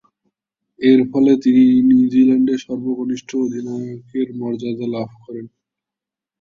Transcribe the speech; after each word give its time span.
এরফলে 0.79 1.31
তিনি 1.43 1.63
নিউজিল্যান্ডের 1.89 2.59
সর্বকনিষ্ঠ 2.65 3.29
অধিনায়কের 3.37 4.27
মর্যাদা 4.39 4.87
লাভ 4.95 5.09
করেন। 5.23 5.45